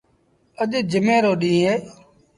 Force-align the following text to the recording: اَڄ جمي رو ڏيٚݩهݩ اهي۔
اَڄ 0.61 0.71
جمي 0.91 1.17
رو 1.23 1.33
ڏيٚݩهݩ 1.41 1.63
اهي۔ 1.69 1.75